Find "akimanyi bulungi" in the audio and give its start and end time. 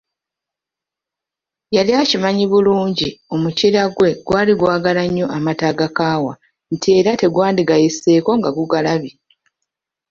2.01-3.09